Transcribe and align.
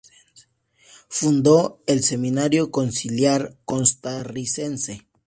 Fundó 1.09 1.79
el 1.85 2.01
Seminario 2.01 2.71
Conciliar 2.71 3.55
costarricense. 3.65 5.05